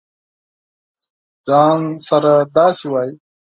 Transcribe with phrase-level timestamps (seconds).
[1.47, 3.13] ځـان سره داسې وایې.